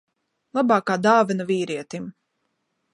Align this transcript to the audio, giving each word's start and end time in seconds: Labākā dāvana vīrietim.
Labākā 0.59 0.97
dāvana 1.09 1.49
vīrietim. 1.53 2.13